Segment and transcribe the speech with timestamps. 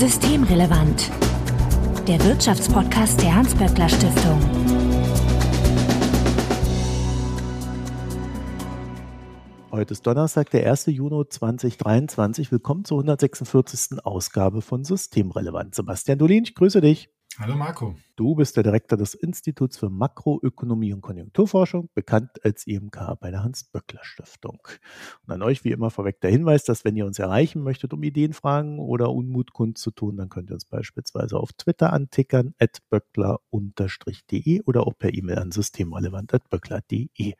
[0.00, 1.10] Systemrelevant.
[2.08, 4.40] Der Wirtschaftspodcast der Hans-Böckler Stiftung.
[9.70, 10.86] Heute ist Donnerstag, der 1.
[10.86, 12.50] Juni 2023.
[12.50, 14.02] Willkommen zur 146.
[14.02, 15.74] Ausgabe von Systemrelevant.
[15.74, 17.10] Sebastian Dolin, ich grüße dich.
[17.38, 17.94] Hallo Marco.
[18.16, 23.44] Du bist der Direktor des Instituts für Makroökonomie und Konjunkturforschung, bekannt als IMK bei der
[23.44, 24.58] Hans-Böckler-Stiftung.
[25.26, 28.02] Und an euch wie immer vorweg der Hinweis, dass wenn ihr uns erreichen möchtet, um
[28.02, 34.86] Ideenfragen oder Unmut kundzutun, dann könnt ihr uns beispielsweise auf Twitter antickern, at böckler-de oder
[34.86, 37.34] auch per E-Mail an systemrelevant.böckler.de.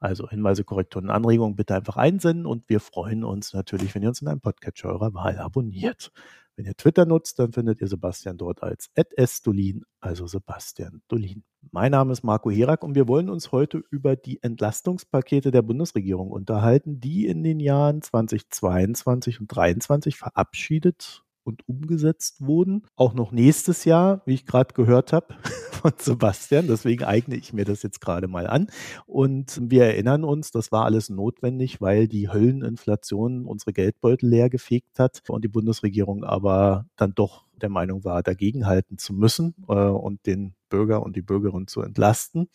[0.00, 4.22] Also Hinweise, Korrekturen, Anregungen bitte einfach einsenden und wir freuen uns natürlich, wenn ihr uns
[4.22, 6.10] in einem Podcatcher eurer Wahl abonniert.
[6.56, 11.44] Wenn ihr Twitter nutzt, dann findet ihr Sebastian dort als @sdolin, also Sebastian Dolin.
[11.70, 16.30] Mein Name ist Marco Herak und wir wollen uns heute über die Entlastungspakete der Bundesregierung
[16.30, 22.82] unterhalten, die in den Jahren 2022 und 2023 verabschiedet und umgesetzt wurden.
[22.96, 25.34] Auch noch nächstes Jahr, wie ich gerade gehört habe
[25.72, 26.66] von Sebastian.
[26.66, 28.68] Deswegen eigne ich mir das jetzt gerade mal an.
[29.06, 34.98] Und wir erinnern uns, das war alles notwendig, weil die Hölleninflation unsere Geldbeutel leer gefegt
[34.98, 40.26] hat und die Bundesregierung aber dann doch der Meinung war, dagegenhalten zu müssen äh, und
[40.26, 42.48] den Bürger und die Bürgerin zu entlasten.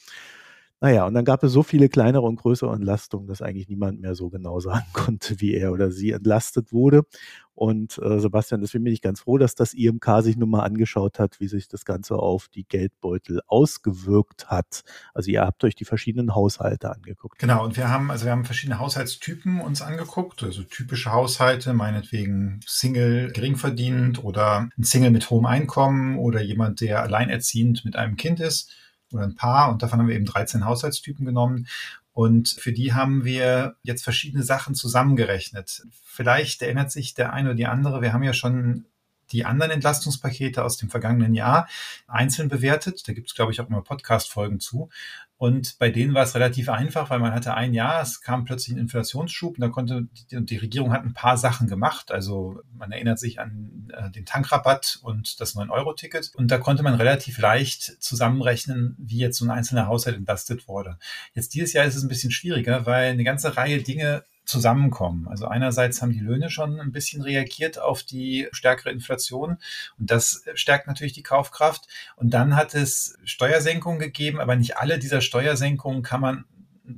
[0.86, 4.14] Naja, und dann gab es so viele kleinere und größere Entlastungen, dass eigentlich niemand mehr
[4.14, 7.08] so genau sagen konnte, wie er oder sie entlastet wurde.
[7.56, 11.18] Und äh, Sebastian, deswegen bin ich ganz froh, dass das IMK sich nun mal angeschaut
[11.18, 14.84] hat, wie sich das Ganze auf die Geldbeutel ausgewirkt hat.
[15.16, 17.40] Also ihr habt euch die verschiedenen Haushalte angeguckt.
[17.40, 22.60] Genau, und wir haben, also wir haben verschiedene Haushaltstypen uns angeguckt, also typische Haushalte, meinetwegen
[22.68, 28.40] Single geringverdienend oder ein Single mit hohem Einkommen oder jemand, der alleinerziehend mit einem Kind
[28.40, 28.72] ist
[29.12, 31.68] oder ein Paar und davon haben wir eben 13 Haushaltstypen genommen.
[32.12, 35.84] Und für die haben wir jetzt verschiedene Sachen zusammengerechnet.
[36.04, 38.86] Vielleicht erinnert sich der eine oder die andere, wir haben ja schon
[39.32, 41.68] die anderen Entlastungspakete aus dem vergangenen Jahr
[42.08, 43.08] einzeln bewertet.
[43.08, 44.90] Da gibt es, glaube ich, auch immer Podcast-Folgen zu.
[45.38, 48.76] Und bei denen war es relativ einfach, weil man hatte ein Jahr, es kam plötzlich
[48.76, 52.12] ein Inflationsschub und da konnte die, die Regierung hat ein paar Sachen gemacht.
[52.12, 56.32] Also man erinnert sich an äh, den Tankrabatt und das 9-Euro-Ticket.
[56.36, 60.98] Und da konnte man relativ leicht zusammenrechnen, wie jetzt so ein einzelner Haushalt entlastet wurde.
[61.34, 65.28] Jetzt dieses Jahr ist es ein bisschen schwieriger, weil eine ganze Reihe Dinge zusammenkommen.
[65.28, 69.58] Also einerseits haben die Löhne schon ein bisschen reagiert auf die stärkere Inflation
[70.00, 71.88] und das stärkt natürlich die Kaufkraft.
[72.16, 76.46] Und dann hat es Steuersenkungen gegeben, aber nicht alle dieser Steuersenkungen kann man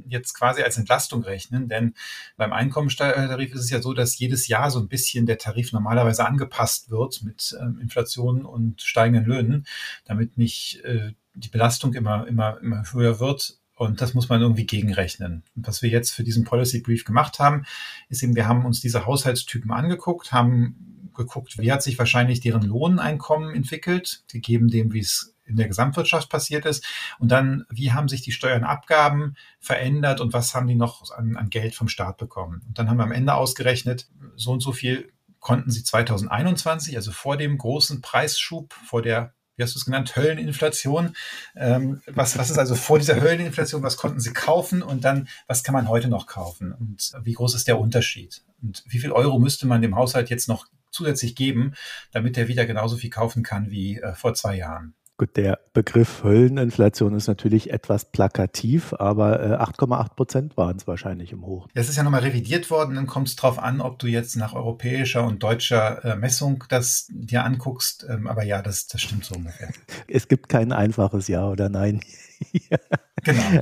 [0.07, 1.93] jetzt quasi als Entlastung rechnen, denn
[2.35, 6.25] beim Einkommensteuertarif ist es ja so, dass jedes Jahr so ein bisschen der Tarif normalerweise
[6.25, 9.65] angepasst wird mit ähm, Inflation und steigenden Löhnen,
[10.05, 14.65] damit nicht äh, die Belastung immer, immer, immer höher wird und das muss man irgendwie
[14.65, 15.43] gegenrechnen.
[15.55, 17.65] Und was wir jetzt für diesen Policy Brief gemacht haben,
[18.09, 22.63] ist eben, wir haben uns diese Haushaltstypen angeguckt, haben geguckt, wie hat sich wahrscheinlich deren
[22.63, 26.85] Lohneinkommen entwickelt, gegeben dem, wie es in der Gesamtwirtschaft passiert ist.
[27.19, 31.37] Und dann, wie haben sich die Steuern Abgaben verändert und was haben die noch an,
[31.37, 32.63] an Geld vom Staat bekommen?
[32.67, 37.11] Und dann haben wir am Ende ausgerechnet, so und so viel konnten sie 2021, also
[37.11, 41.15] vor dem großen Preisschub, vor der wie hast du es genannt, Hölleninflation.
[41.55, 45.63] Ähm, was, was ist also vor dieser Hölleninflation, was konnten sie kaufen und dann, was
[45.63, 48.43] kann man heute noch kaufen und wie groß ist der Unterschied?
[48.61, 51.73] Und wie viel Euro müsste man dem Haushalt jetzt noch zusätzlich geben,
[52.11, 54.93] damit er wieder genauso viel kaufen kann wie äh, vor zwei Jahren?
[55.19, 61.31] Gut, der Begriff Hölleninflation ist natürlich etwas plakativ, aber äh, 8,8 Prozent waren es wahrscheinlich
[61.31, 61.67] im Hoch.
[61.73, 62.93] Das ist ja nochmal revidiert worden.
[62.93, 67.07] Dann kommt es darauf an, ob du jetzt nach europäischer und deutscher äh, Messung das
[67.09, 68.05] dir anguckst.
[68.07, 69.69] Ähm, aber ja, das, das stimmt so ungefähr.
[70.07, 72.01] Es gibt kein einfaches Ja oder Nein.
[73.23, 73.61] genau.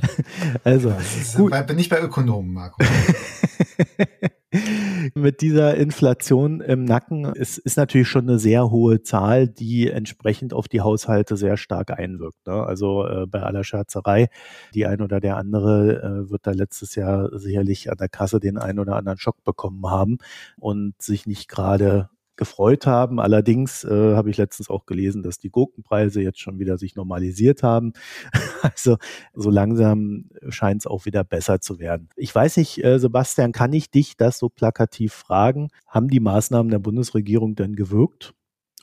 [0.62, 0.94] Also,
[1.36, 1.66] gut.
[1.66, 2.84] bin ich bei Ökonomen, Marco.
[5.14, 10.52] Mit dieser Inflation im Nacken ist, ist natürlich schon eine sehr hohe Zahl, die entsprechend
[10.52, 12.46] auf die Haushalte sehr stark einwirkt.
[12.46, 12.54] Ne?
[12.54, 14.28] Also äh, bei aller Scherzerei,
[14.74, 18.58] die ein oder der andere äh, wird da letztes Jahr sicherlich an der Kasse den
[18.58, 20.18] einen oder anderen Schock bekommen haben
[20.58, 23.20] und sich nicht gerade gefreut haben.
[23.20, 27.62] Allerdings äh, habe ich letztens auch gelesen, dass die Gurkenpreise jetzt schon wieder sich normalisiert
[27.62, 27.92] haben.
[28.62, 28.96] also
[29.34, 32.08] so langsam scheint es auch wieder besser zu werden.
[32.16, 35.68] Ich weiß nicht, äh, Sebastian, kann ich dich das so plakativ fragen?
[35.86, 38.34] Haben die Maßnahmen der Bundesregierung denn gewirkt?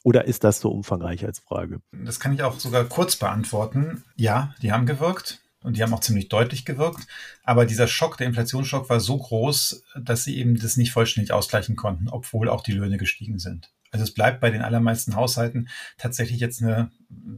[0.03, 1.79] Oder ist das so umfangreich als Frage?
[1.91, 4.03] Das kann ich auch sogar kurz beantworten.
[4.17, 7.07] Ja, die haben gewirkt und die haben auch ziemlich deutlich gewirkt.
[7.43, 11.75] Aber dieser Schock, der Inflationsschock war so groß, dass sie eben das nicht vollständig ausgleichen
[11.75, 13.71] konnten, obwohl auch die Löhne gestiegen sind.
[13.93, 16.89] Also es bleibt bei den allermeisten Haushalten tatsächlich jetzt eine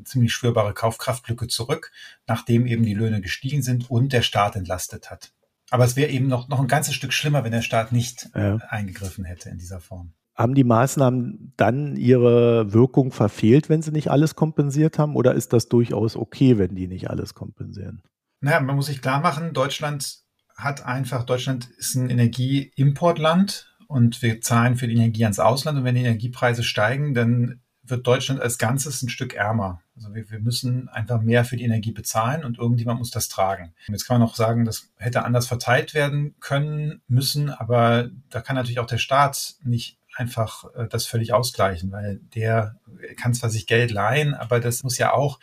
[0.06, 1.92] ziemlich spürbare Kaufkraftlücke zurück,
[2.27, 5.33] nachdem eben die Löhne gestiegen sind und der Staat entlastet hat.
[5.69, 8.57] Aber es wäre eben noch, noch ein ganzes Stück schlimmer, wenn der Staat nicht ja.
[8.69, 10.13] eingegriffen hätte in dieser Form.
[10.36, 15.16] haben die Maßnahmen dann ihre Wirkung verfehlt, wenn sie nicht alles kompensiert haben?
[15.18, 18.01] Oder ist das durchaus okay, wenn die nicht alles kompensieren?
[18.45, 20.19] Naja, man muss sich klar machen, Deutschland
[20.56, 25.80] hat einfach, Deutschland ist ein Energieimportland und wir zahlen für die Energie ans Ausland.
[25.80, 29.81] Und wenn die Energiepreise steigen, dann wird Deutschland als Ganzes ein Stück ärmer.
[29.95, 33.74] Also wir, wir müssen einfach mehr für die Energie bezahlen und irgendjemand muss das tragen.
[33.88, 38.56] Jetzt kann man auch sagen, das hätte anders verteilt werden können, müssen, aber da kann
[38.56, 42.80] natürlich auch der Staat nicht einfach äh, das völlig ausgleichen, weil der
[43.18, 45.39] kann zwar sich Geld leihen, aber das muss ja auch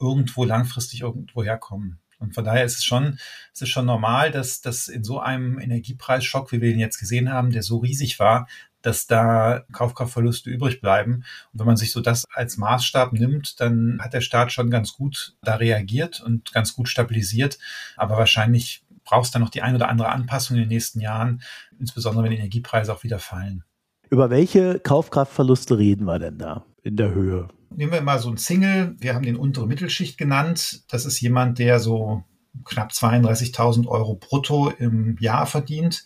[0.00, 2.00] irgendwo langfristig irgendwo herkommen.
[2.18, 3.18] Und von daher ist es schon,
[3.52, 7.50] es schon normal, dass, dass in so einem Energiepreisschock, wie wir ihn jetzt gesehen haben,
[7.50, 8.46] der so riesig war,
[8.82, 11.24] dass da Kaufkraftverluste übrig bleiben.
[11.52, 14.92] Und wenn man sich so das als Maßstab nimmt, dann hat der Staat schon ganz
[14.92, 17.58] gut da reagiert und ganz gut stabilisiert.
[17.96, 21.42] Aber wahrscheinlich braucht es dann noch die ein oder andere Anpassung in den nächsten Jahren,
[21.78, 23.64] insbesondere wenn die Energiepreise auch wieder fallen.
[24.08, 27.48] Über welche Kaufkraftverluste reden wir denn da in der Höhe?
[27.74, 28.94] Nehmen wir mal so einen Single.
[28.98, 30.84] Wir haben den untere Mittelschicht genannt.
[30.88, 32.22] Das ist jemand, der so
[32.64, 36.04] knapp 32.000 Euro brutto im Jahr verdient.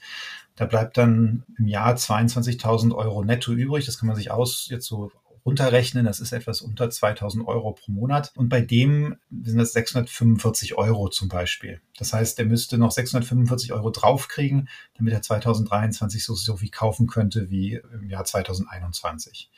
[0.57, 3.87] Da bleibt dann im Jahr 22.000 Euro netto übrig.
[3.87, 5.13] Das kann man sich aus jetzt so
[5.45, 6.05] runterrechnen.
[6.05, 8.33] Das ist etwas unter 2.000 Euro pro Monat.
[8.37, 11.81] Und bei dem sind das 645 Euro zum Beispiel.
[11.99, 17.07] Das heißt, der müsste noch 645 Euro draufkriegen, damit er 2023 so, so viel kaufen
[17.07, 19.51] könnte wie im Jahr 2021.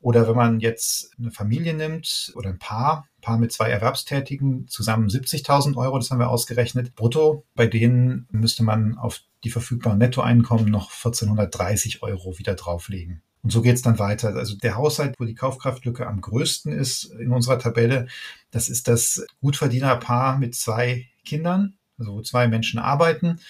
[0.00, 5.08] Oder wenn man jetzt eine Familie nimmt oder ein Paar, Paar mit zwei Erwerbstätigen, zusammen
[5.08, 10.70] 70.000 Euro, das haben wir ausgerechnet, brutto, bei denen müsste man auf die verfügbaren Nettoeinkommen
[10.70, 13.22] noch 1430 Euro wieder drauflegen.
[13.42, 14.36] Und so geht's dann weiter.
[14.36, 18.06] Also der Haushalt, wo die Kaufkraftlücke am größten ist in unserer Tabelle,
[18.50, 23.40] das ist das Gutverdienerpaar mit zwei Kindern, also wo zwei Menschen arbeiten.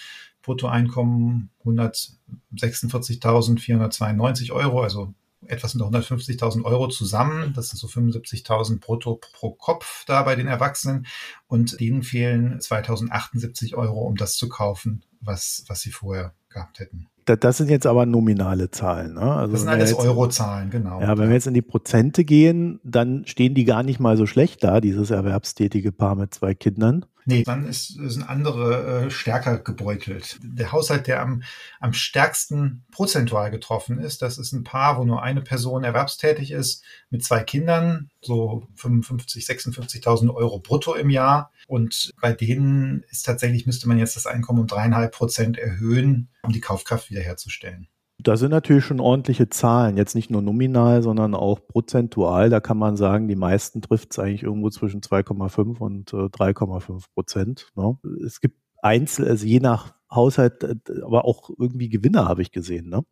[0.43, 5.13] Bruttoeinkommen 146.492 Euro, also
[5.47, 7.53] etwas unter 150.000 Euro zusammen.
[7.53, 11.07] Das sind so 75.000 brutto pro Kopf da bei den Erwachsenen.
[11.47, 17.07] Und denen fehlen 2.078 Euro, um das zu kaufen, was, was sie vorher gehabt hätten.
[17.25, 19.13] Das sind jetzt aber nominale Zahlen.
[19.13, 19.21] Ne?
[19.21, 21.01] Also das sind alles Eurozahlen, genau.
[21.01, 24.25] Ja, wenn wir jetzt in die Prozente gehen, dann stehen die gar nicht mal so
[24.25, 27.05] schlecht da, dieses erwerbstätige Paar mit zwei Kindern.
[27.25, 30.39] Nee, dann ist, sind andere äh, stärker gebeutelt.
[30.41, 31.43] Der Haushalt, der am,
[31.79, 36.83] am stärksten prozentual getroffen ist, das ist ein Paar, wo nur eine Person erwerbstätig ist,
[37.09, 41.51] mit zwei Kindern, so 55, 56.000 Euro brutto im Jahr.
[41.67, 46.51] Und bei denen ist tatsächlich, müsste man jetzt das Einkommen um dreieinhalb Prozent erhöhen, um
[46.51, 47.87] die Kaufkraft wiederherzustellen.
[48.23, 52.49] Da sind natürlich schon ordentliche Zahlen, jetzt nicht nur nominal, sondern auch prozentual.
[52.49, 57.05] Da kann man sagen, die meisten trifft es eigentlich irgendwo zwischen 2,5 und äh, 3,5
[57.13, 57.71] Prozent.
[57.75, 57.97] Ne?
[58.25, 62.89] Es gibt Einzel, also je nach Haushalt, äh, aber auch irgendwie Gewinner habe ich gesehen.
[62.89, 63.03] Ne?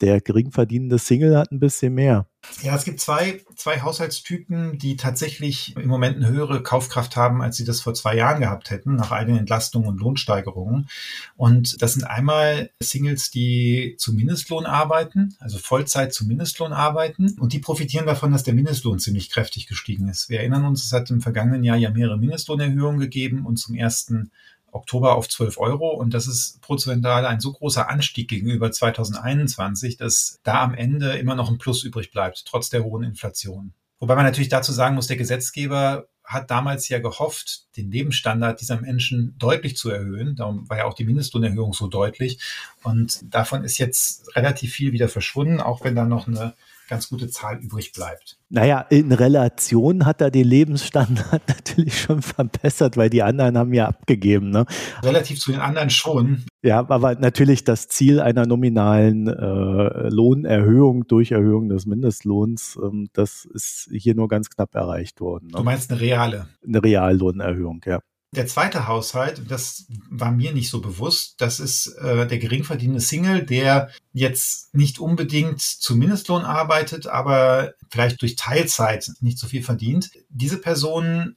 [0.00, 2.28] Der geringverdienende Single hat ein bisschen mehr.
[2.62, 7.56] Ja, es gibt zwei, zwei Haushaltstypen, die tatsächlich im Moment eine höhere Kaufkraft haben, als
[7.56, 10.88] sie das vor zwei Jahren gehabt hätten, nach eigenen Entlastungen und Lohnsteigerungen.
[11.36, 17.36] Und das sind einmal Singles, die zu Mindestlohn arbeiten, also Vollzeit zu Mindestlohn arbeiten.
[17.38, 20.28] Und die profitieren davon, dass der Mindestlohn ziemlich kräftig gestiegen ist.
[20.28, 24.30] Wir erinnern uns, es hat im vergangenen Jahr ja mehrere Mindestlohnerhöhungen gegeben und zum ersten
[24.74, 25.90] Oktober auf 12 Euro.
[25.90, 31.34] Und das ist prozentual ein so großer Anstieg gegenüber 2021, dass da am Ende immer
[31.34, 33.72] noch ein Plus übrig bleibt, trotz der hohen Inflation.
[34.00, 38.80] Wobei man natürlich dazu sagen muss, der Gesetzgeber hat damals ja gehofft, den Lebensstandard dieser
[38.80, 40.36] Menschen deutlich zu erhöhen.
[40.36, 42.40] Darum war ja auch die Mindestlohnerhöhung so deutlich.
[42.82, 46.54] Und davon ist jetzt relativ viel wieder verschwunden, auch wenn da noch eine
[46.88, 48.38] ganz gute Zahl übrig bleibt.
[48.50, 53.88] Naja, in Relation hat er den Lebensstandard natürlich schon verbessert, weil die anderen haben ja
[53.88, 54.50] abgegeben.
[54.50, 54.66] Ne?
[55.02, 56.44] Relativ zu den anderen schon.
[56.62, 63.44] Ja, aber natürlich das Ziel einer nominalen äh, Lohnerhöhung durch Erhöhung des Mindestlohns, ähm, das
[63.44, 65.48] ist hier nur ganz knapp erreicht worden.
[65.48, 65.58] Ne?
[65.58, 66.48] Du meinst eine reale?
[66.66, 68.00] Eine Reallohnerhöhung, ja.
[68.34, 73.44] Der zweite Haushalt, das war mir nicht so bewusst, das ist äh, der geringverdienende Single,
[73.44, 80.10] der jetzt nicht unbedingt zu Mindestlohn arbeitet, aber vielleicht durch Teilzeit nicht so viel verdient.
[80.30, 81.36] Diese Person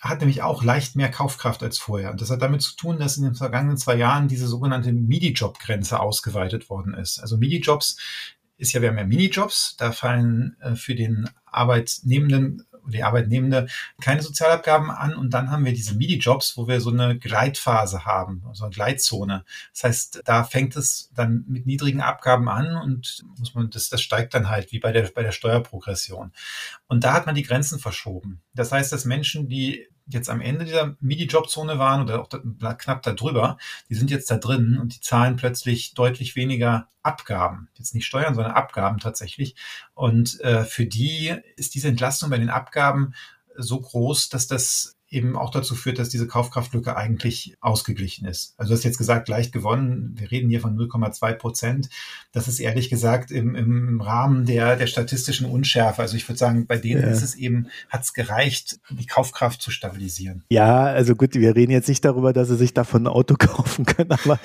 [0.00, 2.12] hat nämlich auch leicht mehr Kaufkraft als vorher.
[2.12, 5.98] Und das hat damit zu tun, dass in den vergangenen zwei Jahren diese sogenannte MIDI-Job-Grenze
[5.98, 7.18] ausgeweitet worden ist.
[7.18, 7.96] Also MIDI-Jobs
[8.58, 13.66] ist ja, wir haben ja Minijobs, da fallen äh, für den Arbeitnehmenden die Arbeitnehmende
[14.00, 18.44] keine Sozialabgaben an und dann haben wir diese MIDI-Jobs, wo wir so eine Gleitphase haben,
[18.52, 19.44] so eine Gleitzone.
[19.72, 24.02] Das heißt, da fängt es dann mit niedrigen Abgaben an und muss man, das, das
[24.02, 26.32] steigt dann halt wie bei der, bei der Steuerprogression.
[26.86, 28.42] Und da hat man die Grenzen verschoben.
[28.54, 33.02] Das heißt, dass Menschen, die jetzt am Ende dieser MIDI-Jobzone waren oder auch da, knapp
[33.02, 33.58] darüber,
[33.88, 37.68] die sind jetzt da drin und die zahlen plötzlich deutlich weniger Abgaben.
[37.74, 39.54] Jetzt nicht Steuern, sondern Abgaben tatsächlich.
[39.94, 43.14] Und äh, für die ist diese Entlastung bei den Abgaben
[43.56, 48.54] so groß, dass das eben auch dazu führt, dass diese Kaufkraftlücke eigentlich ausgeglichen ist.
[48.58, 50.14] Also du hast jetzt gesagt, leicht gewonnen.
[50.16, 51.88] Wir reden hier von 0,2 Prozent.
[52.32, 56.02] Das ist ehrlich gesagt im, im Rahmen der, der statistischen Unschärfe.
[56.02, 57.08] Also ich würde sagen, bei denen ja.
[57.08, 60.44] ist es eben, hat es gereicht, die Kaufkraft zu stabilisieren.
[60.50, 63.86] Ja, also gut, wir reden jetzt nicht darüber, dass sie sich davon ein Auto kaufen
[63.86, 64.38] können, aber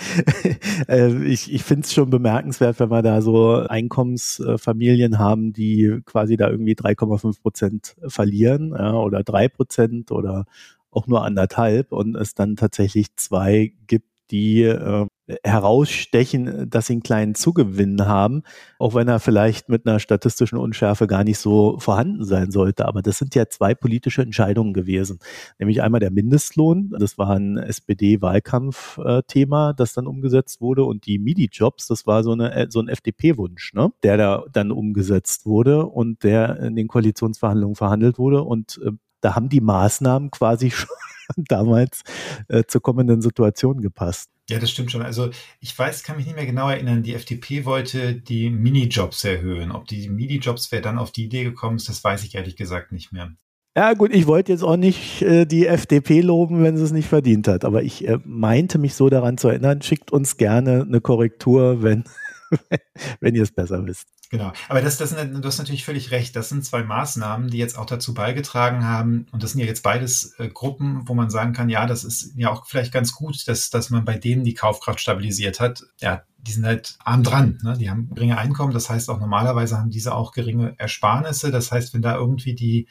[0.87, 6.37] äh, ich, ich finde es schon bemerkenswert, wenn wir da so Einkommensfamilien haben, die quasi
[6.37, 10.45] da irgendwie 3,5 Prozent verlieren ja, oder drei Prozent oder
[10.91, 15.05] auch nur anderthalb und es dann tatsächlich zwei gibt, die äh,
[15.43, 18.43] herausstechen, dass sie einen kleinen Zugewinn haben,
[18.79, 22.85] auch wenn er vielleicht mit einer statistischen Unschärfe gar nicht so vorhanden sein sollte.
[22.85, 25.19] Aber das sind ja zwei politische Entscheidungen gewesen.
[25.59, 31.87] Nämlich einmal der Mindestlohn, das war ein SPD-Wahlkampfthema, das dann umgesetzt wurde, und die MIDI-Jobs,
[31.87, 33.91] das war so, eine, so ein FDP-Wunsch, ne?
[34.03, 38.43] der da dann umgesetzt wurde und der in den Koalitionsverhandlungen verhandelt wurde.
[38.43, 40.89] Und äh, da haben die Maßnahmen quasi schon
[41.37, 42.03] damals
[42.47, 44.29] äh, zur kommenden Situation gepasst.
[44.49, 45.01] Ja, das stimmt schon.
[45.01, 49.71] Also ich weiß, kann mich nicht mehr genau erinnern, die FDP wollte die Minijobs erhöhen.
[49.71, 52.91] Ob die Minijobs wer dann auf die Idee gekommen ist, das weiß ich ehrlich gesagt
[52.91, 53.31] nicht mehr.
[53.77, 57.07] Ja gut, ich wollte jetzt auch nicht äh, die FDP loben, wenn sie es nicht
[57.07, 60.99] verdient hat, aber ich äh, meinte mich so daran zu erinnern, schickt uns gerne eine
[60.99, 62.03] Korrektur, wenn,
[63.19, 64.07] wenn ihr es besser wisst.
[64.29, 66.35] Genau, aber das, das du hast natürlich völlig recht.
[66.37, 69.25] Das sind zwei Maßnahmen, die jetzt auch dazu beigetragen haben.
[69.31, 72.33] Und das sind ja jetzt beides äh, Gruppen, wo man sagen kann, ja, das ist
[72.37, 75.83] ja auch vielleicht ganz gut, dass, dass man bei denen die Kaufkraft stabilisiert hat.
[75.99, 77.59] Ja, die sind halt arm dran.
[77.61, 77.77] Ne?
[77.77, 78.73] Die haben geringe Einkommen.
[78.73, 81.51] Das heißt auch normalerweise haben diese auch geringe Ersparnisse.
[81.51, 82.87] Das heißt, wenn da irgendwie die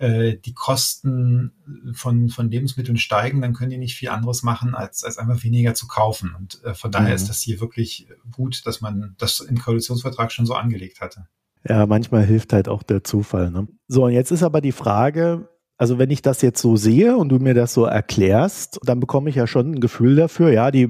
[0.00, 1.52] äh, die Kosten
[1.92, 5.74] von, von Lebensmitteln steigen, dann können die nicht viel anderes machen, als, als einfach weniger
[5.74, 6.34] zu kaufen.
[6.34, 7.16] Und äh, von daher mhm.
[7.16, 11.26] ist das hier wirklich gut, dass man das im Koalitionsvertrag schon so angelegt hatte.
[11.68, 13.50] Ja, manchmal hilft halt auch der Zufall.
[13.50, 13.68] Ne?
[13.88, 17.28] So, und jetzt ist aber die Frage, also wenn ich das jetzt so sehe und
[17.28, 20.88] du mir das so erklärst, dann bekomme ich ja schon ein Gefühl dafür, ja, die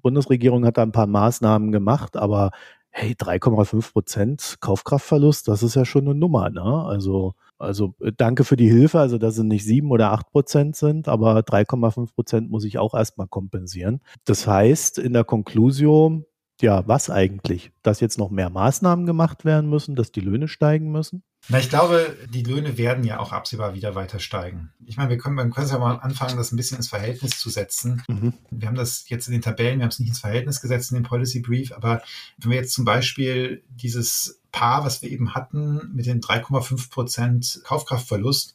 [0.00, 2.52] Bundesregierung hat da ein paar Maßnahmen gemacht, aber
[2.88, 6.84] hey, 3,5 Prozent Kaufkraftverlust, das ist ja schon eine Nummer, ne?
[6.86, 10.76] Also also äh, danke für die Hilfe, also dass es nicht sieben oder acht Prozent
[10.76, 14.00] sind, aber 3,5 Prozent muss ich auch erstmal kompensieren.
[14.24, 16.24] Das heißt, in der Konklusion,
[16.60, 17.72] ja, was eigentlich?
[17.82, 21.22] Dass jetzt noch mehr Maßnahmen gemacht werden müssen, dass die Löhne steigen müssen?
[21.48, 24.72] Na, ich glaube, die Löhne werden ja auch absehbar wieder weiter steigen.
[24.84, 27.48] Ich meine, wir können, wir können ja mal anfangen, das ein bisschen ins Verhältnis zu
[27.48, 28.02] setzen.
[28.08, 28.34] Mhm.
[28.50, 30.96] Wir haben das jetzt in den Tabellen, wir haben es nicht ins Verhältnis gesetzt in
[30.96, 32.02] dem Policy Brief, aber
[32.38, 37.60] wenn wir jetzt zum Beispiel dieses Paar, was wir eben hatten, mit den 3,5 Prozent
[37.64, 38.54] Kaufkraftverlust,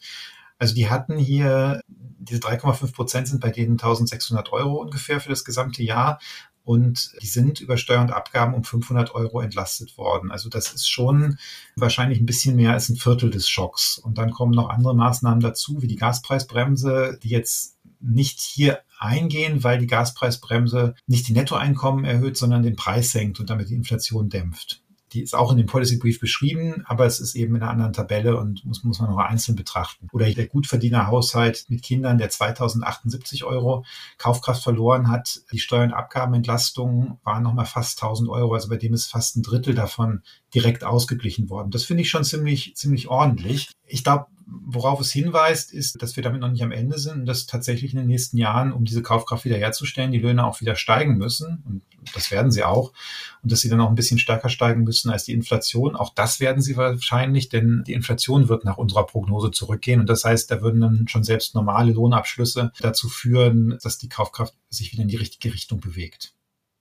[0.57, 5.43] also die hatten hier, diese 3,5 Prozent sind bei denen 1600 Euro ungefähr für das
[5.43, 6.19] gesamte Jahr
[6.65, 10.31] und die sind über Steuer und Abgaben um 500 Euro entlastet worden.
[10.31, 11.37] Also das ist schon
[11.75, 13.99] wahrscheinlich ein bisschen mehr als ein Viertel des Schocks.
[13.99, 19.63] Und dann kommen noch andere Maßnahmen dazu, wie die Gaspreisbremse, die jetzt nicht hier eingehen,
[19.63, 24.29] weil die Gaspreisbremse nicht die Nettoeinkommen erhöht, sondern den Preis senkt und damit die Inflation
[24.29, 24.81] dämpft
[25.15, 27.93] die ist auch in dem Policy Brief beschrieben, aber es ist eben in einer anderen
[27.93, 30.09] Tabelle und muss, muss man noch einzeln betrachten.
[30.11, 33.85] Oder der Gutverdienerhaushalt mit Kindern, der 2078 Euro
[34.17, 35.41] Kaufkraft verloren hat.
[35.53, 39.41] Die Steuern- und Abgabenentlastungen waren nochmal fast 1000 Euro, also bei dem ist fast ein
[39.41, 40.21] Drittel davon
[40.53, 41.71] direkt ausgeglichen worden.
[41.71, 43.69] Das finde ich schon ziemlich, ziemlich ordentlich.
[43.85, 47.25] Ich glaube, worauf es hinweist, ist, dass wir damit noch nicht am Ende sind und
[47.25, 51.17] dass tatsächlich in den nächsten Jahren, um diese Kaufkraft wiederherzustellen, die Löhne auch wieder steigen
[51.17, 51.63] müssen.
[51.65, 51.81] Und
[52.13, 52.93] das werden sie auch.
[53.41, 55.95] Und dass sie dann auch ein bisschen stärker steigen müssen als die Inflation.
[55.95, 59.99] Auch das werden sie wahrscheinlich, denn die Inflation wird nach unserer Prognose zurückgehen.
[59.99, 64.53] Und das heißt, da würden dann schon selbst normale Lohnabschlüsse dazu führen, dass die Kaufkraft
[64.69, 66.33] sich wieder in die richtige Richtung bewegt.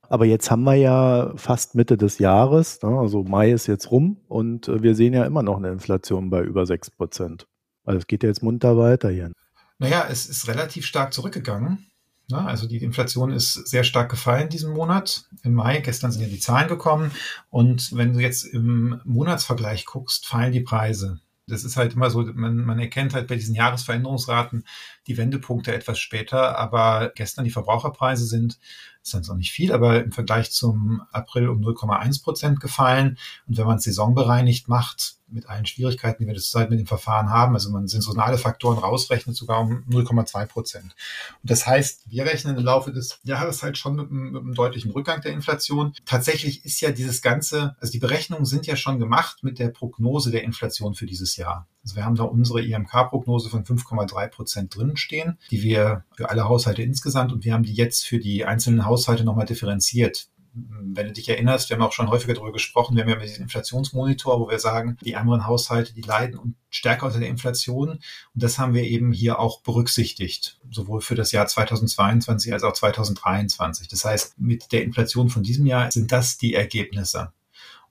[0.09, 2.91] Aber jetzt haben wir ja fast Mitte des Jahres, ne?
[2.99, 6.43] also Mai ist jetzt rum und äh, wir sehen ja immer noch eine Inflation bei
[6.43, 7.47] über 6 Prozent.
[7.85, 9.33] Also es geht ja jetzt munter weiter hier.
[9.79, 11.87] Naja, es ist relativ stark zurückgegangen.
[12.31, 12.39] Ne?
[12.39, 15.25] Also die Inflation ist sehr stark gefallen diesen Monat.
[15.43, 17.11] Im Mai, gestern sind ja die Zahlen gekommen.
[17.51, 21.21] Und wenn du jetzt im Monatsvergleich guckst, fallen die Preise.
[21.47, 24.65] Das ist halt immer so, man, man erkennt halt bei diesen Jahresveränderungsraten
[25.07, 28.59] die Wendepunkte etwas später, aber gestern die Verbraucherpreise sind
[29.05, 33.19] ist dann auch nicht viel, aber im Vergleich zum April um 0,1 Prozent gefallen.
[33.47, 37.31] Und wenn man es saisonbereinigt macht, mit allen Schwierigkeiten, die wir zurzeit mit dem Verfahren
[37.31, 40.95] haben, also man saisonale Faktoren rausrechnet, sogar um 0,2 Prozent.
[41.43, 44.55] Und das heißt, wir rechnen im Laufe des Jahres halt schon mit einem, mit einem
[44.55, 45.95] deutlichen Rückgang der Inflation.
[46.05, 50.31] Tatsächlich ist ja dieses Ganze, also die Berechnungen sind ja schon gemacht mit der Prognose
[50.31, 51.67] der Inflation für dieses Jahr.
[51.83, 56.83] Also wir haben da unsere IMK-Prognose von 5,3 Prozent drinstehen, die wir für alle Haushalte
[56.83, 61.29] insgesamt und wir haben die jetzt für die einzelnen Haushalte nochmal differenziert wenn du dich
[61.29, 64.59] erinnerst, wir haben auch schon häufiger darüber gesprochen, wir haben ja diesen Inflationsmonitor, wo wir
[64.59, 67.91] sagen, die ärmeren Haushalte, die leiden stärker unter der Inflation.
[67.91, 68.01] Und
[68.35, 73.89] das haben wir eben hier auch berücksichtigt, sowohl für das Jahr 2022 als auch 2023.
[73.89, 77.33] Das heißt, mit der Inflation von diesem Jahr sind das die Ergebnisse.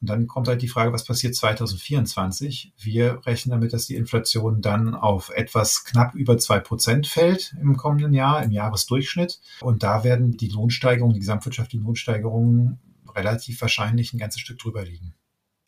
[0.04, 2.74] Und dann kommt halt die Frage, was passiert 2024?
[2.78, 7.78] Wir rechnen damit, dass die Inflation dann auf etwas knapp über zwei Prozent fällt im
[7.78, 9.40] kommenden Jahr, im Jahresdurchschnitt.
[9.62, 12.82] Und da werden die Lohnsteigerungen, die gesamtwirtschaftlichen Lohnsteigerungen
[13.16, 15.14] relativ wahrscheinlich ein ganzes Stück drüber liegen.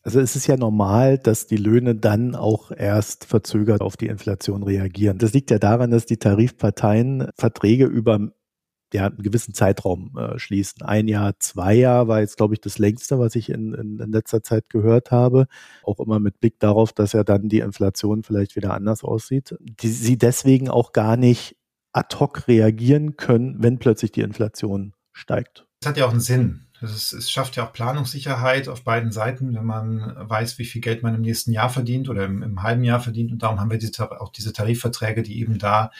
[0.03, 4.63] Also es ist ja normal, dass die Löhne dann auch erst verzögert auf die Inflation
[4.63, 5.17] reagieren.
[5.17, 8.33] Das liegt ja daran, dass die Tarifparteien Verträge über
[8.93, 10.81] ja, einen gewissen Zeitraum äh, schließen.
[10.83, 14.11] Ein Jahr, zwei Jahre war jetzt, glaube ich, das längste, was ich in, in, in,
[14.11, 15.47] letzter Zeit gehört habe.
[15.83, 19.55] Auch immer mit Blick darauf, dass ja dann die Inflation vielleicht wieder anders aussieht.
[19.59, 21.57] Die, sie deswegen auch gar nicht
[21.93, 25.65] ad hoc reagieren können, wenn plötzlich die Inflation steigt.
[25.81, 26.64] Das hat ja auch einen Sinn.
[26.91, 31.03] Ist, es schafft ja auch Planungssicherheit auf beiden Seiten, wenn man weiß, wie viel Geld
[31.03, 33.31] man im nächsten Jahr verdient oder im, im halben Jahr verdient.
[33.31, 35.91] Und darum haben wir diese, auch diese Tarifverträge, die eben da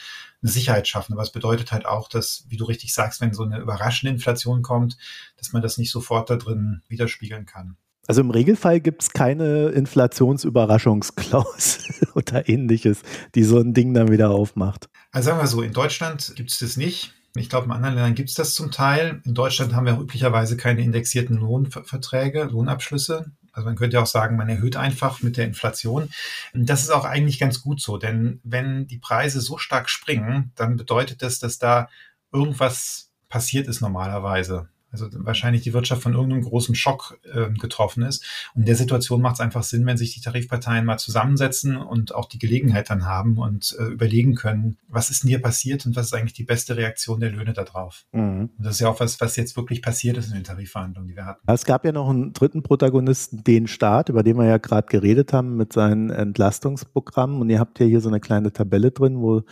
[0.42, 1.12] eine Sicherheit schaffen.
[1.12, 4.62] Aber es bedeutet halt auch, dass, wie du richtig sagst, wenn so eine überraschende Inflation
[4.62, 4.96] kommt,
[5.36, 7.76] dass man das nicht sofort da drin widerspiegeln kann.
[8.06, 13.02] Also im Regelfall gibt es keine Inflationsüberraschungsklausel oder ähnliches,
[13.34, 14.88] die so ein Ding dann wieder aufmacht.
[15.10, 17.15] Also sagen wir so, in Deutschland gibt es das nicht.
[17.38, 19.20] Ich glaube, in anderen Ländern gibt es das zum Teil.
[19.24, 23.32] In Deutschland haben wir üblicherweise keine indexierten Lohnverträge, Lohnabschlüsse.
[23.52, 26.10] Also man könnte auch sagen, man erhöht einfach mit der Inflation.
[26.52, 30.76] Das ist auch eigentlich ganz gut so, denn wenn die Preise so stark springen, dann
[30.76, 31.88] bedeutet das, dass da
[32.32, 34.68] irgendwas passiert ist normalerweise
[35.02, 38.24] also wahrscheinlich die Wirtschaft von irgendeinem großen Schock äh, getroffen ist.
[38.54, 42.14] Und in der Situation macht es einfach Sinn, wenn sich die Tarifparteien mal zusammensetzen und
[42.14, 45.96] auch die Gelegenheit dann haben und äh, überlegen können, was ist denn hier passiert und
[45.96, 48.04] was ist eigentlich die beste Reaktion der Löhne darauf.
[48.12, 48.50] Mhm.
[48.56, 51.16] Und das ist ja auch was, was jetzt wirklich passiert ist in den Tarifverhandlungen, die
[51.16, 51.40] wir hatten.
[51.46, 55.32] Es gab ja noch einen dritten Protagonisten, den Staat, über den wir ja gerade geredet
[55.32, 57.40] haben mit seinen Entlastungsprogrammen.
[57.40, 59.42] Und ihr habt ja hier so eine kleine Tabelle drin, wo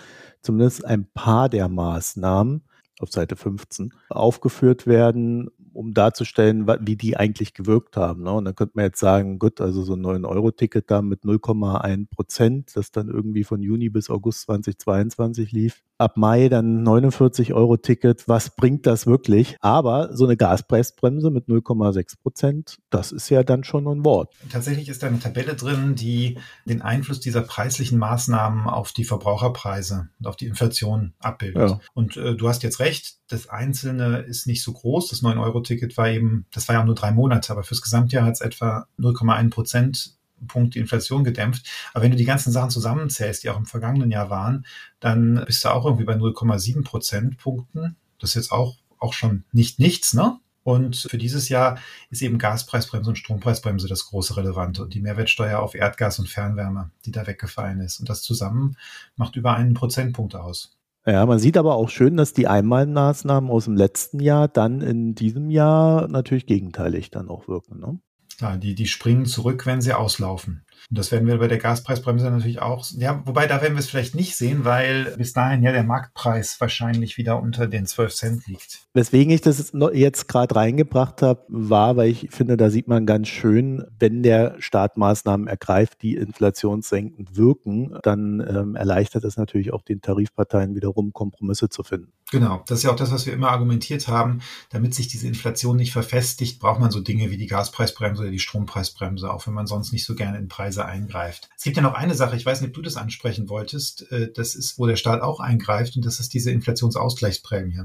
[0.43, 2.63] zumindest ein paar der Maßnahmen
[3.01, 8.23] auf Seite 15 aufgeführt werden, um darzustellen, wie die eigentlich gewirkt haben.
[8.23, 8.33] Ne?
[8.33, 12.77] Und dann könnte man jetzt sagen, gut, also so ein 9-Euro-Ticket da mit 0,1 Prozent,
[12.77, 15.83] das dann irgendwie von Juni bis August 2022 lief.
[15.97, 19.57] Ab Mai dann 49-Euro-Ticket, was bringt das wirklich?
[19.61, 24.35] Aber so eine Gaspreisbremse mit 0,6 Prozent, das ist ja dann schon ein Wort.
[24.51, 30.09] Tatsächlich ist da eine Tabelle drin, die den Einfluss dieser preislichen Maßnahmen auf die Verbraucherpreise
[30.19, 31.71] und auf die Inflation abbildet.
[31.71, 31.81] Ja.
[31.95, 35.09] Und äh, du hast jetzt recht, das Einzelne ist nicht so groß.
[35.09, 38.35] Das 9-Euro-Ticket war eben, das war ja auch nur drei Monate, aber fürs Gesamtjahr hat
[38.35, 41.67] es etwa 0,1 Prozent Punkt die Inflation gedämpft.
[41.93, 44.67] Aber wenn du die ganzen Sachen zusammenzählst, die auch im vergangenen Jahr waren,
[45.01, 47.97] dann bist du auch irgendwie bei 0,7 Prozentpunkten.
[48.19, 50.39] Das ist jetzt auch, auch schon nicht nichts, ne?
[50.65, 51.79] Und für dieses Jahr
[52.09, 56.91] ist eben Gaspreisbremse und Strompreisbremse das große Relevante und die Mehrwertsteuer auf Erdgas und Fernwärme,
[57.05, 58.01] die da weggefallen ist.
[58.01, 58.77] Und das zusammen
[59.15, 60.75] macht über einen Prozentpunkt aus.
[61.07, 65.15] Ja, man sieht aber auch schön, dass die Einmalmaßnahmen aus dem letzten Jahr dann in
[65.15, 67.79] diesem Jahr natürlich gegenteilig dann auch wirken.
[67.79, 67.99] Ne?
[68.39, 70.65] Klar, die, die springen zurück, wenn sie auslaufen.
[70.91, 73.89] Und das werden wir bei der Gaspreisbremse natürlich auch, ja, wobei da werden wir es
[73.89, 78.47] vielleicht nicht sehen, weil bis dahin ja der Marktpreis wahrscheinlich wieder unter den 12 Cent
[78.47, 78.81] liegt.
[78.93, 83.29] Weswegen ich das jetzt gerade reingebracht habe, war, weil ich finde, da sieht man ganz
[83.29, 89.83] schön, wenn der Staat Maßnahmen ergreift, die inflationssenkend wirken, dann ähm, erleichtert es natürlich auch
[89.83, 92.13] den Tarifparteien wiederum, Kompromisse zu finden.
[92.35, 94.41] Genau, das ist ja auch das, was wir immer argumentiert haben.
[94.71, 98.41] Damit sich diese Inflation nicht verfestigt, braucht man so Dinge wie die Gaspreisbremse oder die
[98.41, 101.49] Strompreisbremse, auch wenn man sonst nicht so gerne in Preise eingreift.
[101.57, 104.33] Es gibt ja noch eine Sache, ich weiß nicht, ob du das ansprechen wolltest, äh,
[104.33, 107.83] das ist, wo der Staat auch eingreift und das ist diese Inflationsausgleichsprämie.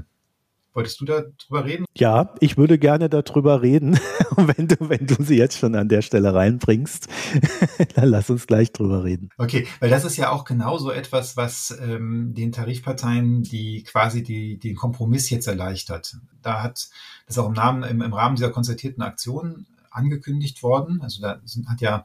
[0.72, 1.84] Wolltest du darüber reden?
[1.96, 3.98] Ja, ich würde gerne darüber reden.
[4.36, 7.08] Wenn du, wenn du sie jetzt schon an der Stelle reinbringst,
[7.94, 9.28] dann lass uns gleich drüber reden.
[9.36, 14.58] Okay, weil das ist ja auch genauso etwas, was ähm, den Tarifparteien die quasi die,
[14.58, 16.16] den Kompromiss jetzt erleichtert.
[16.40, 16.88] Da hat
[17.26, 21.00] das auch im, Namen, im, im Rahmen dieser konzertierten Aktion angekündigt worden.
[21.02, 22.04] Also da sind, hat ja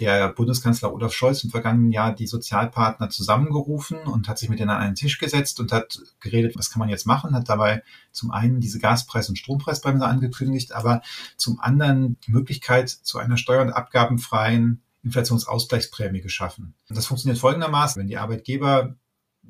[0.00, 4.70] der Bundeskanzler Olaf Scholz im vergangenen Jahr die Sozialpartner zusammengerufen und hat sich mit denen
[4.70, 7.82] an einen Tisch gesetzt und hat geredet, was kann man jetzt machen, hat dabei
[8.12, 11.02] zum einen diese Gaspreis- und Strompreisbremse angekündigt, aber
[11.36, 16.74] zum anderen die Möglichkeit zu einer steuer- und abgabenfreien Inflationsausgleichsprämie geschaffen.
[16.88, 18.96] Das funktioniert folgendermaßen, wenn die Arbeitgeber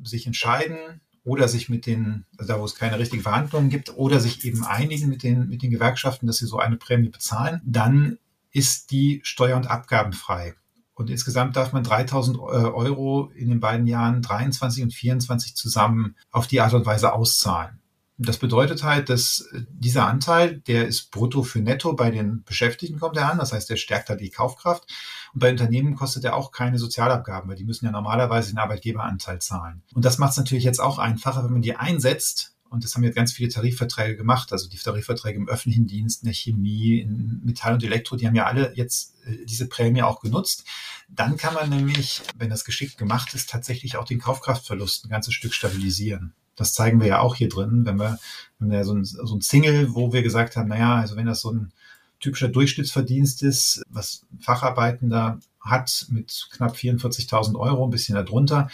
[0.02, 4.20] sich entscheiden, oder sich mit den, also da wo es keine richtigen Verhandlungen gibt, oder
[4.20, 8.18] sich eben einigen mit den, mit den Gewerkschaften, dass sie so eine Prämie bezahlen, dann
[8.56, 10.54] ist die steuer- und abgabenfrei.
[10.94, 16.16] Und insgesamt darf man 3000 äh, Euro in den beiden Jahren 23 und 24 zusammen
[16.30, 17.80] auf die Art und Weise auszahlen.
[18.16, 22.98] Das bedeutet halt, dass äh, dieser Anteil, der ist brutto für netto bei den Beschäftigten
[22.98, 23.36] kommt er an.
[23.36, 24.90] Das heißt, der stärkt da die Kaufkraft.
[25.34, 29.38] Und bei Unternehmen kostet er auch keine Sozialabgaben, weil die müssen ja normalerweise den Arbeitgeberanteil
[29.38, 29.82] zahlen.
[29.92, 33.04] Und das macht es natürlich jetzt auch einfacher, wenn man die einsetzt und das haben
[33.04, 37.40] jetzt ganz viele Tarifverträge gemacht, also die Tarifverträge im öffentlichen Dienst, in der Chemie, in
[37.42, 40.66] Metall und Elektro, die haben ja alle jetzt äh, diese Prämie auch genutzt.
[41.08, 45.32] Dann kann man nämlich, wenn das geschickt gemacht ist, tatsächlich auch den Kaufkraftverlust ein ganzes
[45.32, 46.34] Stück stabilisieren.
[46.54, 48.18] Das zeigen wir ja auch hier drin, wenn wir,
[48.58, 51.40] wenn wir so ein, so ein Single, wo wir gesagt haben, naja, also wenn das
[51.40, 51.72] so ein
[52.20, 58.68] typischer Durchschnittsverdienst ist, was Facharbeitender hat mit knapp 44.000 Euro, ein bisschen darunter,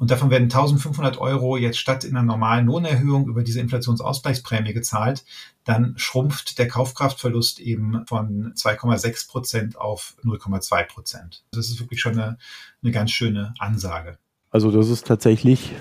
[0.00, 5.26] und davon werden 1500 Euro jetzt statt in einer normalen Lohnerhöhung über diese Inflationsausgleichsprämie gezahlt.
[5.64, 11.44] Dann schrumpft der Kaufkraftverlust eben von 2,6 Prozent auf 0,2 Prozent.
[11.52, 12.38] Das ist wirklich schon eine,
[12.82, 14.16] eine ganz schöne Ansage.
[14.50, 15.72] Also das ist tatsächlich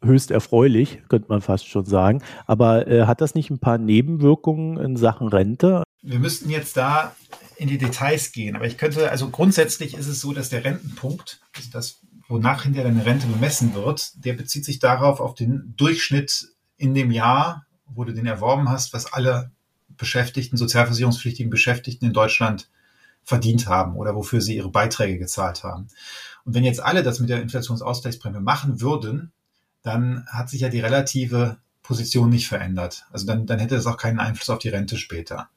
[0.00, 2.22] höchst erfreulich, könnte man fast schon sagen.
[2.46, 5.82] Aber äh, hat das nicht ein paar Nebenwirkungen in Sachen Rente?
[6.02, 7.16] Wir müssten jetzt da
[7.56, 8.54] in die Details gehen.
[8.54, 12.90] Aber ich könnte, also grundsätzlich ist es so, dass der Rentenpunkt, also das wonach hinterher
[12.90, 18.04] deine Rente bemessen wird, der bezieht sich darauf auf den Durchschnitt in dem Jahr, wo
[18.04, 19.50] du den erworben hast, was alle
[19.88, 22.70] Beschäftigten, sozialversicherungspflichtigen Beschäftigten in Deutschland
[23.24, 25.88] verdient haben oder wofür sie ihre Beiträge gezahlt haben.
[26.44, 29.32] Und wenn jetzt alle das mit der Inflationsausgleichsprämie machen würden,
[29.82, 31.58] dann hat sich ja die relative
[31.90, 33.04] Position nicht verändert.
[33.10, 35.50] Also dann, dann hätte das auch keinen Einfluss auf die Rente später.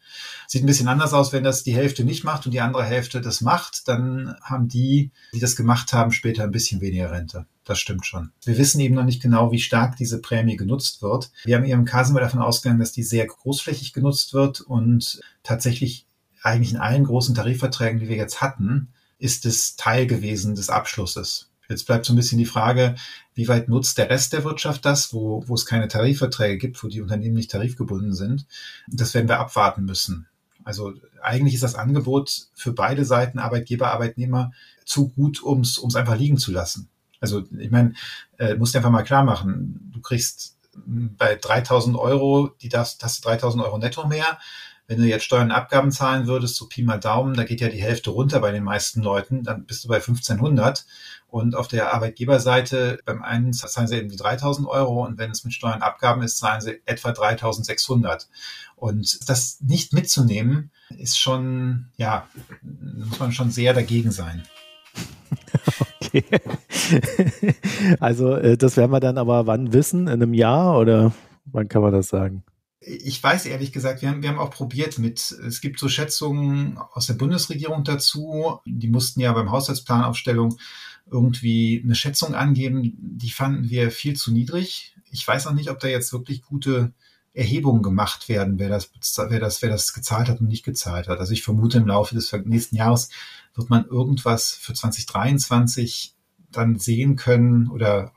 [0.48, 3.22] Sieht ein bisschen anders aus, wenn das die Hälfte nicht macht und die andere Hälfte
[3.22, 7.46] das macht, dann haben die, die das gemacht haben, später ein bisschen weniger Rente.
[7.65, 8.32] Das stimmt schon.
[8.43, 11.30] Wir wissen eben noch nicht genau, wie stark diese Prämie genutzt wird.
[11.43, 16.08] Wir haben eben im Kasen davon ausgegangen, dass die sehr großflächig genutzt wird und tatsächlich
[16.41, 21.53] eigentlich in allen großen Tarifverträgen, die wir jetzt hatten, ist es Teil gewesen des Abschlusses.
[21.69, 22.95] Jetzt bleibt so ein bisschen die Frage,
[23.36, 26.88] wie weit nutzt der Rest der Wirtschaft das, wo, wo es keine Tarifverträge gibt, wo
[26.88, 28.45] die Unternehmen nicht tarifgebunden sind.
[28.88, 30.28] Das werden wir abwarten müssen.
[30.63, 34.52] Also eigentlich ist das Angebot für beide Seiten, Arbeitgeber, Arbeitnehmer,
[34.86, 36.89] zu gut, um es einfach liegen zu lassen.
[37.19, 37.93] Also ich meine,
[38.38, 43.23] äh, musst dir einfach mal klar machen, du kriegst bei 3000 Euro, die darfst, hast
[43.23, 44.39] du 3000 Euro netto mehr.
[44.88, 47.69] Wenn du jetzt Steuern und Abgaben zahlen würdest, so Pi mal Daumen, da geht ja
[47.69, 50.86] die Hälfte runter bei den meisten Leuten, dann bist du bei 1500.
[51.28, 55.43] Und auf der Arbeitgeberseite, beim einen zahlen sie eben die 3000 Euro und wenn es
[55.43, 58.30] mit Steuern und Abgaben ist, zahlen sie etwa 3600.
[58.76, 62.28] Und das nicht mitzunehmen, ist schon, ja,
[62.62, 64.43] muss man schon sehr dagegen sein.
[66.02, 66.24] Okay.
[68.00, 70.08] Also äh, das werden wir dann aber wann wissen?
[70.08, 71.13] In einem Jahr oder
[71.46, 72.43] wann kann man das sagen?
[72.86, 76.78] Ich weiß ehrlich gesagt, wir haben, wir haben auch probiert mit, es gibt so Schätzungen
[76.78, 80.58] aus der Bundesregierung dazu, die mussten ja beim Haushaltsplanaufstellung
[81.10, 84.96] irgendwie eine Schätzung angeben, die fanden wir viel zu niedrig.
[85.12, 86.93] Ich weiß auch nicht, ob da jetzt wirklich gute
[87.34, 88.91] Erhebungen gemacht werden, wer das,
[89.30, 91.19] wer das, wer das gezahlt hat und nicht gezahlt hat.
[91.19, 93.10] Also ich vermute im Laufe des nächsten Jahres
[93.56, 96.15] wird man irgendwas für 2023
[96.52, 98.13] dann sehen können oder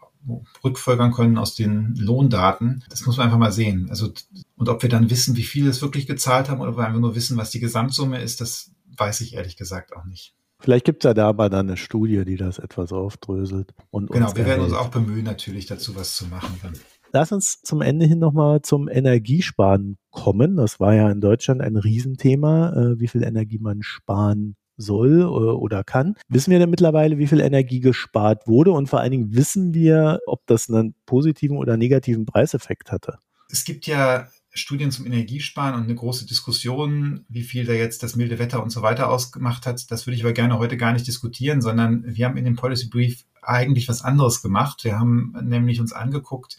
[0.64, 2.84] rückfolgern können aus den Lohndaten.
[2.88, 3.88] Das muss man einfach mal sehen.
[3.90, 4.12] Also,
[4.56, 7.00] und ob wir dann wissen, wie viel es wirklich gezahlt haben oder ob wir einfach
[7.00, 10.34] nur wissen, was die Gesamtsumme ist, das weiß ich ehrlich gesagt auch nicht.
[10.58, 13.74] Vielleicht gibt es ja da aber dann eine Studie, die das etwas aufdröselt.
[13.90, 16.58] Und genau, wir werden uns auch bemühen, natürlich dazu was zu machen.
[16.62, 16.72] Dann.
[17.12, 20.56] Lass uns zum Ende hin nochmal zum Energiesparen kommen.
[20.56, 25.24] Das war ja in Deutschland ein Riesenthema, äh, wie viel Energie man sparen soll äh,
[25.24, 26.14] oder kann.
[26.28, 28.72] Wissen wir denn mittlerweile, wie viel Energie gespart wurde?
[28.72, 33.18] Und vor allen Dingen wissen wir, ob das einen positiven oder negativen Preiseffekt hatte?
[33.50, 38.16] Es gibt ja Studien zum Energiesparen und eine große Diskussion, wie viel da jetzt das
[38.16, 39.90] milde Wetter und so weiter ausgemacht hat.
[39.90, 42.88] Das würde ich aber gerne heute gar nicht diskutieren, sondern wir haben in dem Policy
[42.88, 44.84] Brief eigentlich was anderes gemacht.
[44.84, 46.56] Wir haben nämlich uns angeguckt,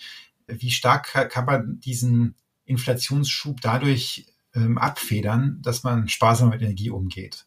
[0.47, 7.45] wie stark kann man diesen Inflationsschub dadurch ähm, abfedern, dass man sparsam mit Energie umgeht.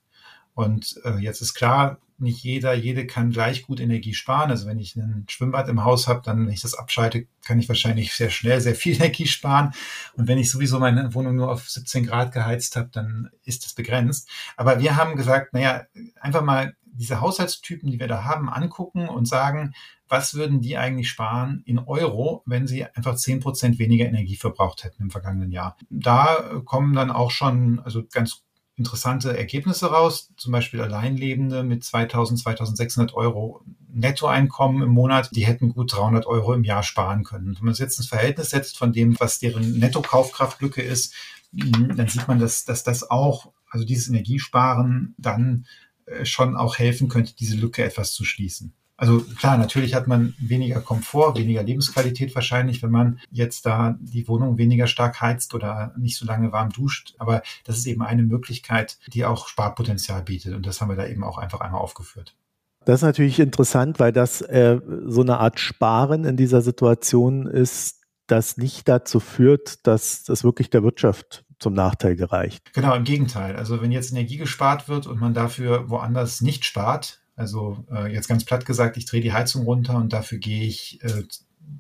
[0.55, 4.51] Und äh, jetzt ist klar, nicht jeder, jede kann gleich gut Energie sparen.
[4.51, 7.69] Also wenn ich ein Schwimmbad im Haus habe, dann, wenn ich das abschalte, kann ich
[7.69, 9.73] wahrscheinlich sehr schnell sehr viel Energie sparen.
[10.15, 13.75] Und wenn ich sowieso meine Wohnung nur auf 17 Grad geheizt habe, dann ist das
[13.75, 14.29] begrenzt.
[14.57, 15.85] Aber wir haben gesagt, naja,
[16.21, 19.75] einfach mal diese Haushaltstypen, die wir da haben, angucken und sagen,
[20.09, 24.83] was würden die eigentlich sparen in Euro, wenn sie einfach zehn Prozent weniger Energie verbraucht
[24.85, 25.77] hätten im vergangenen Jahr.
[25.89, 28.43] Da kommen dann auch schon also ganz
[28.81, 33.63] interessante Ergebnisse raus, zum Beispiel Alleinlebende mit 2000, 2600 Euro
[33.93, 37.57] Nettoeinkommen im Monat, die hätten gut 300 Euro im Jahr sparen können.
[37.59, 41.13] Wenn man es jetzt ins Verhältnis setzt von dem, was deren Nettokaufkraftlücke ist,
[41.53, 45.67] dann sieht man, dass, dass das auch, also dieses Energiesparen dann
[46.07, 48.73] äh, schon auch helfen könnte, diese Lücke etwas zu schließen.
[49.01, 54.29] Also klar, natürlich hat man weniger Komfort, weniger Lebensqualität wahrscheinlich, wenn man jetzt da die
[54.29, 57.15] Wohnung weniger stark heizt oder nicht so lange warm duscht.
[57.17, 60.55] Aber das ist eben eine Möglichkeit, die auch Sparpotenzial bietet.
[60.55, 62.37] Und das haben wir da eben auch einfach einmal aufgeführt.
[62.85, 68.03] Das ist natürlich interessant, weil das äh, so eine Art Sparen in dieser Situation ist,
[68.27, 72.75] das nicht dazu führt, dass das wirklich der Wirtschaft zum Nachteil gereicht.
[72.75, 73.57] Genau, im Gegenteil.
[73.57, 78.29] Also wenn jetzt Energie gespart wird und man dafür woanders nicht spart, also äh, jetzt
[78.29, 81.23] ganz platt gesagt, ich drehe die Heizung runter und dafür gehe ich äh,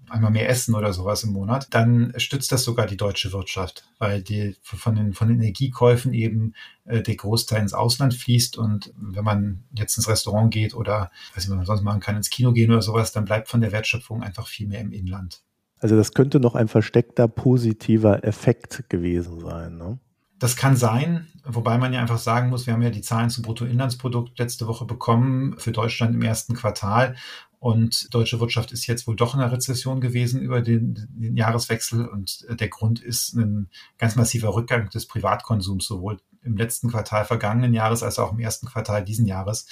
[0.08, 4.22] einmal mehr essen oder sowas im Monat, dann stützt das sogar die deutsche Wirtschaft, weil
[4.22, 6.54] die von den, von den Energiekäufen eben
[6.86, 11.44] äh, der Großteil ins Ausland fließt und wenn man jetzt ins Restaurant geht oder weiß
[11.44, 13.72] nicht, was man sonst machen kann, ins Kino gehen oder sowas, dann bleibt von der
[13.72, 15.42] Wertschöpfung einfach viel mehr im Inland.
[15.78, 19.76] Also das könnte noch ein versteckter positiver Effekt gewesen sein.
[19.76, 19.98] Ne?
[20.40, 23.42] Das kann sein, wobei man ja einfach sagen muss, wir haben ja die Zahlen zum
[23.42, 27.14] Bruttoinlandsprodukt letzte Woche bekommen für Deutschland im ersten Quartal.
[27.58, 32.08] Und deutsche Wirtschaft ist jetzt wohl doch in einer Rezession gewesen über den, den Jahreswechsel.
[32.08, 37.74] Und der Grund ist ein ganz massiver Rückgang des Privatkonsums, sowohl im letzten Quartal vergangenen
[37.74, 39.66] Jahres als auch im ersten Quartal diesen Jahres.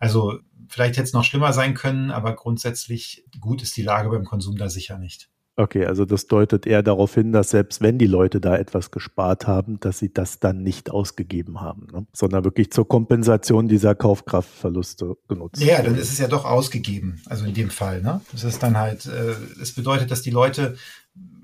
[0.00, 4.24] Also vielleicht hätte es noch schlimmer sein können, aber grundsätzlich gut ist die Lage beim
[4.24, 5.30] Konsum da sicher nicht.
[5.58, 9.48] Okay, also das deutet eher darauf hin, dass selbst wenn die Leute da etwas gespart
[9.48, 12.06] haben, dass sie das dann nicht ausgegeben haben, ne?
[12.12, 15.60] sondern wirklich zur Kompensation dieser Kaufkraftverluste genutzt.
[15.60, 18.02] Ja, dann ist es ja doch ausgegeben, also in dem Fall.
[18.02, 18.20] Ne?
[18.30, 20.76] Das ist dann halt, äh, es bedeutet, dass die Leute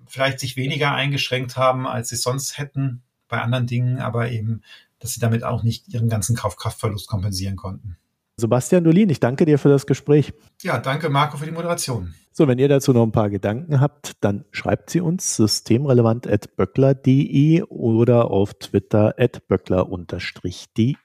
[0.07, 4.63] vielleicht sich weniger eingeschränkt haben, als sie sonst hätten bei anderen Dingen, aber eben,
[5.01, 7.97] dass sie damit auch nicht ihren ganzen Kaufkraftverlust kompensieren konnten.
[8.37, 10.33] Sebastian Dolin, ich danke dir für das Gespräch.
[10.63, 12.15] Ja, danke Marco für die Moderation.
[12.37, 18.33] So, wenn ihr dazu noch ein paar Gedanken habt, dann schreibt sie uns systemrelevant.böckler.de oder
[18.33, 20.97] auf Twitter at böckler-de.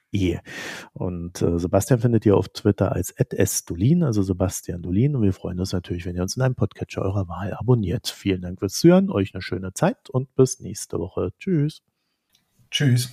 [0.92, 5.14] Und äh, Sebastian findet ihr auf Twitter als @sdolin, also Sebastian Dolin.
[5.14, 8.08] Und wir freuen uns natürlich, wenn ihr uns in einem Podcatcher eurer Wahl abonniert.
[8.08, 11.30] Vielen Dank fürs Zuhören, euch eine schöne Zeit und bis nächste Woche.
[11.38, 11.84] Tschüss.
[12.72, 13.12] Tschüss.